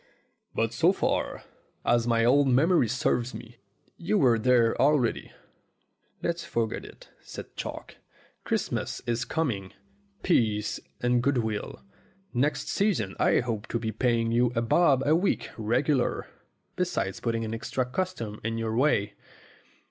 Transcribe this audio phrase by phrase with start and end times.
[0.55, 1.43] "But so far
[1.85, 3.57] as my old memory serves me,
[3.97, 5.31] you were there already."
[6.23, 7.97] "Let's forget it," said Chalk.
[8.43, 9.73] "Christmas is com ing.
[10.23, 11.83] Peace and good will.
[12.33, 16.25] Next season I hope to be paying you a bob a week regular,
[16.75, 19.13] besides putting extra custom in your way."